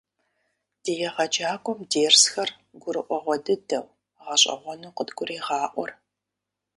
Ди 0.83 0.91
егъэджакӀуэм 1.07 1.79
дерсхэр 1.91 2.49
гурыӀуэгъуэ 2.81 3.37
дыдэу, 3.45 3.85
гъэщӀэгъуэну 4.23 4.95
къыдгурегъаӀуэр. 4.97 5.91